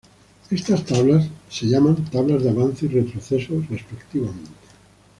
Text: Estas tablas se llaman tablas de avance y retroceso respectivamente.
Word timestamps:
Estas 0.49 0.83
tablas 0.83 1.27
se 1.47 1.67
llaman 1.67 2.05
tablas 2.05 2.41
de 2.41 2.49
avance 2.49 2.87
y 2.87 2.89
retroceso 2.89 3.63
respectivamente. 3.69 4.49